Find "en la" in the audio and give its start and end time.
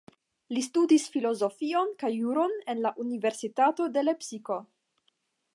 2.75-2.95